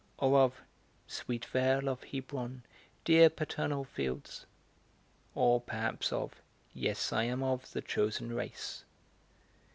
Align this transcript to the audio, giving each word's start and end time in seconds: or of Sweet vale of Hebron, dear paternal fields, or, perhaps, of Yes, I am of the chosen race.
or 0.17 0.39
of 0.39 0.63
Sweet 1.05 1.45
vale 1.45 1.87
of 1.87 2.05
Hebron, 2.05 2.63
dear 3.05 3.29
paternal 3.29 3.83
fields, 3.83 4.47
or, 5.35 5.61
perhaps, 5.61 6.11
of 6.11 6.33
Yes, 6.73 7.13
I 7.13 7.25
am 7.25 7.43
of 7.43 7.71
the 7.71 7.83
chosen 7.83 8.33
race. 8.33 8.83